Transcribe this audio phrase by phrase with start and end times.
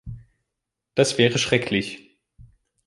[0.95, 2.17] Das wäre schrecklich.